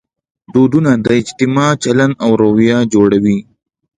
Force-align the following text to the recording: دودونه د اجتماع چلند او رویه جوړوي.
دودونه 0.53 0.91
د 1.05 1.07
اجتماع 1.21 1.71
چلند 1.83 2.13
او 2.23 2.31
رویه 2.43 2.79
جوړوي. 2.93 3.39